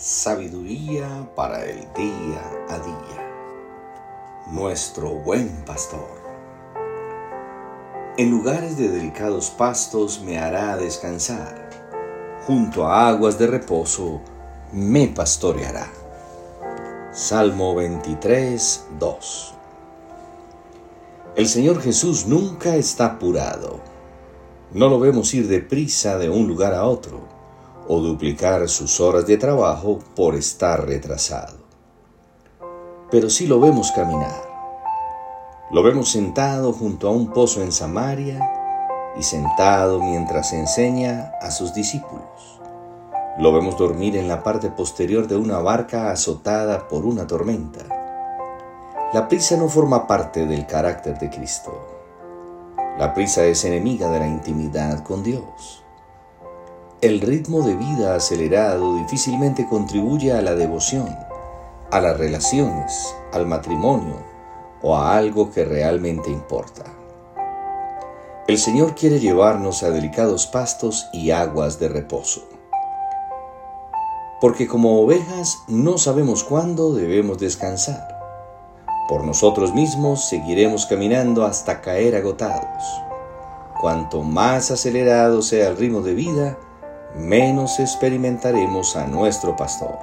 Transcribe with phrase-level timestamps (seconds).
[0.00, 4.46] Sabiduría para el día a día.
[4.52, 6.22] Nuestro buen pastor.
[8.16, 11.68] En lugares de delicados pastos me hará descansar.
[12.46, 14.20] Junto a aguas de reposo
[14.72, 15.90] me pastoreará.
[17.12, 19.54] Salmo 23, 2.
[21.34, 23.80] El Señor Jesús nunca está apurado.
[24.72, 27.37] No lo vemos ir deprisa de un lugar a otro
[27.88, 31.56] o duplicar sus horas de trabajo por estar retrasado.
[33.10, 34.46] Pero sí lo vemos caminar.
[35.70, 38.38] Lo vemos sentado junto a un pozo en Samaria
[39.18, 42.60] y sentado mientras enseña a sus discípulos.
[43.38, 47.80] Lo vemos dormir en la parte posterior de una barca azotada por una tormenta.
[49.12, 51.72] La prisa no forma parte del carácter de Cristo.
[52.98, 55.84] La prisa es enemiga de la intimidad con Dios.
[57.00, 61.16] El ritmo de vida acelerado difícilmente contribuye a la devoción,
[61.92, 64.16] a las relaciones, al matrimonio
[64.82, 66.86] o a algo que realmente importa.
[68.48, 72.48] El Señor quiere llevarnos a delicados pastos y aguas de reposo.
[74.40, 78.08] Porque como ovejas no sabemos cuándo debemos descansar.
[79.08, 82.82] Por nosotros mismos seguiremos caminando hasta caer agotados.
[83.80, 86.58] Cuanto más acelerado sea el ritmo de vida,
[87.14, 89.98] menos experimentaremos a nuestro pastor.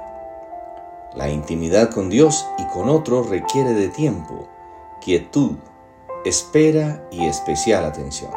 [1.14, 4.48] La intimidad con Dios y con otros requiere de tiempo,
[5.00, 5.56] quietud,
[6.24, 8.32] espera y especial atención.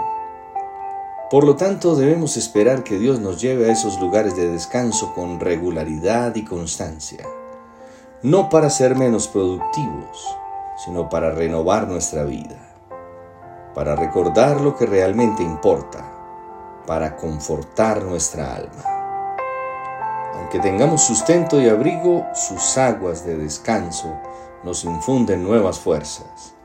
[1.30, 5.40] Por lo tanto, debemos esperar que Dios nos lleve a esos lugares de descanso con
[5.40, 7.25] regularidad y constancia,
[8.23, 10.36] no para ser menos productivos,
[10.84, 12.58] sino para renovar nuestra vida,
[13.75, 16.19] para recordar lo que realmente importa
[16.90, 18.84] para confortar nuestra alma.
[20.34, 24.12] Aunque tengamos sustento y abrigo, sus aguas de descanso
[24.64, 26.56] nos infunden nuevas fuerzas,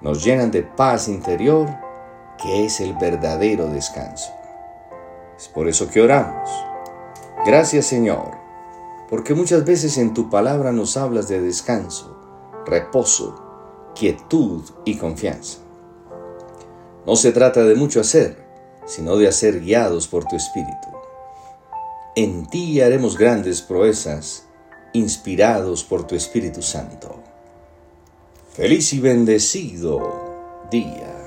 [0.00, 1.68] nos llenan de paz interior,
[2.42, 4.32] que es el verdadero descanso.
[5.36, 6.48] Es por eso que oramos.
[7.44, 8.30] Gracias Señor,
[9.10, 12.16] porque muchas veces en tu palabra nos hablas de descanso,
[12.64, 15.58] reposo, quietud y confianza.
[17.04, 18.45] No se trata de mucho hacer,
[18.86, 20.88] sino de hacer guiados por tu Espíritu.
[22.14, 24.46] En ti haremos grandes proezas,
[24.92, 27.16] inspirados por tu Espíritu Santo.
[28.54, 31.25] Feliz y bendecido día.